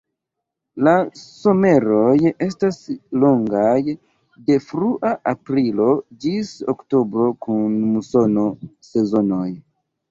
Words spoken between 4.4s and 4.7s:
de